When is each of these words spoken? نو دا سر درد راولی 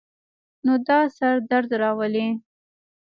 نو 0.65 0.73
دا 0.87 0.99
سر 1.17 1.33
درد 1.49 1.71
راولی 1.81 2.27